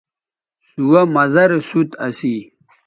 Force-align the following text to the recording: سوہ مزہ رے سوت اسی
سوہ 0.69 1.01
مزہ 1.13 1.43
رے 1.49 1.59
سوت 1.69 1.89
اسی 2.05 2.33